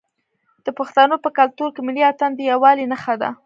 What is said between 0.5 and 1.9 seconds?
د پښتنو په کلتور کې